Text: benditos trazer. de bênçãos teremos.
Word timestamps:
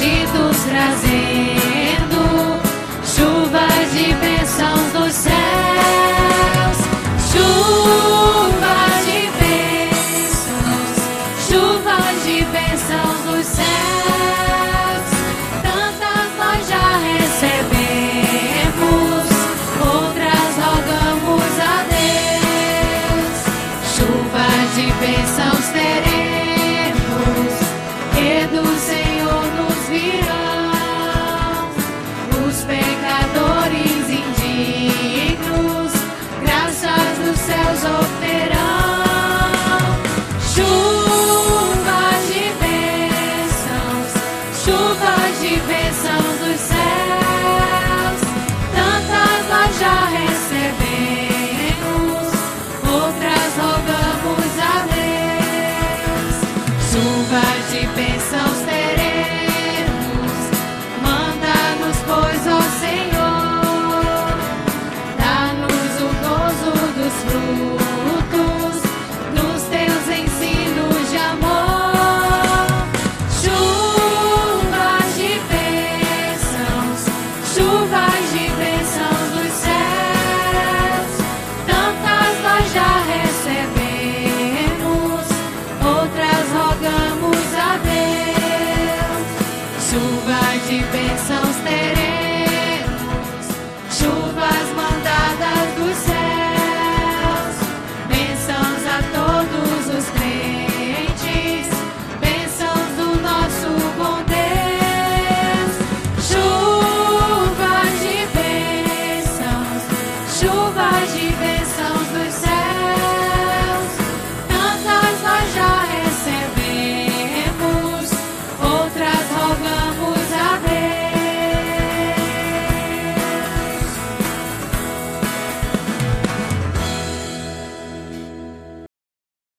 benditos 0.00 0.64
trazer. 0.64 1.29
de 90.70 90.78
bênçãos 90.92 91.56
teremos. 91.64 92.09